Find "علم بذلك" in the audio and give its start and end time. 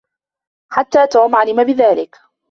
1.35-2.17